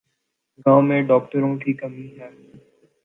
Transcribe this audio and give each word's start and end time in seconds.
گاؤں 0.65 0.81
میں 0.81 1.01
ڈاکٹروں 1.03 1.53
کی 1.57 1.73
کمی 1.73 2.07
ہے 2.17 2.29